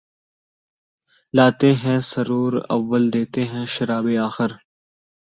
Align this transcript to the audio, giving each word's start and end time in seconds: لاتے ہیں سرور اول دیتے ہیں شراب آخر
لاتے 1.33 1.71
ہیں 1.73 1.99
سرور 2.03 2.53
اول 2.69 3.03
دیتے 3.13 3.43
ہیں 3.43 3.65
شراب 3.73 4.07
آخر 4.23 4.49